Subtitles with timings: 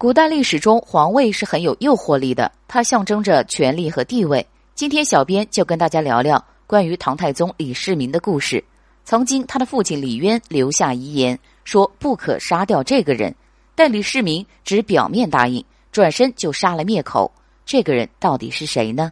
[0.00, 4.46] 古代历史中，皇位是很有诱惑力的，它象征着权力和地位。
[4.76, 8.62] 今天，小编就跟大家聊聊关于唐太宗李世民的故事。
[9.04, 13.34] 曾经，他的父亲李渊留下遗言，说不可杀掉这个人，
[13.74, 17.28] 但李世民只表面答应，转身就杀了灭口。
[17.66, 19.10] 这个人到底是谁呢？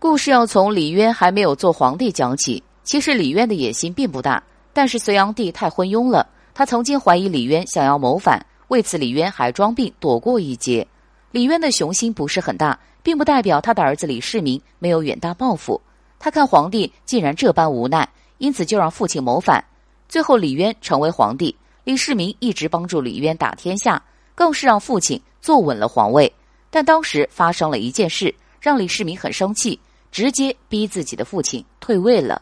[0.00, 2.60] 故事要从李渊还没有做皇帝讲起。
[2.82, 4.42] 其实，李渊的野心并不大，
[4.72, 8.44] 但是隋炀帝太昏庸了，他曾经怀疑李渊想要谋反。
[8.70, 10.86] 为此，李渊还装病躲过一劫。
[11.32, 15.80] 李渊的雄心不是很大，并不代表他的儿子李世民没有远大抱负。
[16.20, 18.08] 他看皇帝竟然这般无奈，
[18.38, 19.62] 因此就让父亲谋反。
[20.08, 24.00] 最后，李渊成为皇帝，李世民一直帮助李渊打天下，
[24.36, 26.32] 更是让父亲坐稳了皇位。
[26.70, 29.80] 但当时发生了一件事，让李世民很生气，
[30.12, 32.40] 直接逼自己的父亲退位了。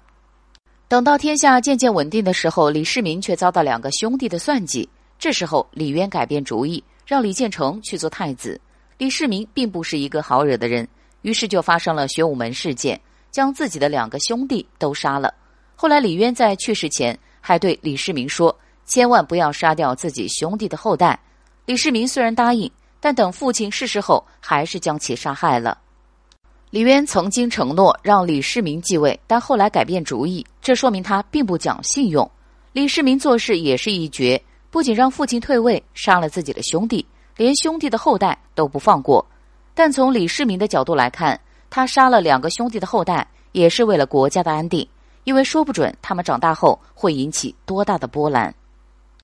[0.88, 4.86] 等到天下渐渐稳定的时候，李世民却遭到两个兄弟的算计。
[5.18, 8.60] 这时候，李渊改变主意，让李建成去做太子。
[8.98, 10.86] 李世民并不是一个好惹的人，
[11.22, 15.34] 于是就发生了玄武门事件，将自己的两个兄弟都杀了。
[15.74, 21.18] 后来，李渊在去世前还对李世民说：“千万不要杀掉自己兄弟的后代。”
[21.66, 25.78] 李世民虽然答应，但等父亲逝世后，还是将其杀害了。
[26.70, 32.30] 李渊曾经承诺让李世民继位，但后来改变主意，这说明他并不讲信用。
[32.72, 34.40] 李世民做事也是一绝。
[34.70, 37.04] 不仅让父亲退位，杀了自己的兄弟，
[37.36, 39.24] 连兄弟的后代都不放过。
[39.74, 44.86] 但从李世民的角度来看，他杀了两个兄弟的后代，也是为了国家的安定，
[45.24, 48.54] 因为说不准他们长大后会引起多大的波澜。